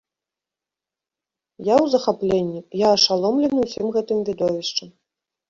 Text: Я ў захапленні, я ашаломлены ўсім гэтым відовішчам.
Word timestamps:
Я 1.67 1.75
ў 1.81 1.91
захапленні, 1.97 2.59
я 2.85 2.89
ашаломлены 2.97 3.59
ўсім 3.67 3.87
гэтым 3.99 4.17
відовішчам. 4.33 4.89